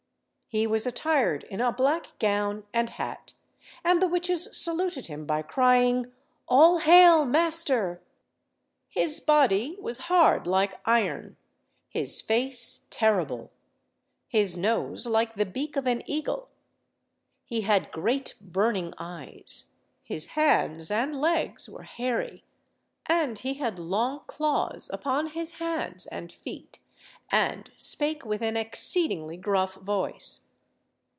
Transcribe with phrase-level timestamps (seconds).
[0.53, 3.31] He was attired in a black gown and hat,
[3.85, 6.11] and the witches saluted him by crying
[6.45, 8.01] "All hail, master!"
[8.89, 11.37] His body was hard, like iron;
[11.87, 13.49] his face terrible;
[14.27, 16.49] his nose, like the beak of an eagle;
[17.45, 19.67] he had great burning eyes;
[20.03, 22.43] his hands and legs were hairy;
[23.05, 26.79] and he had long claws upon his hands and feet,
[27.33, 30.41] and spake with an exceedingly gruff voice.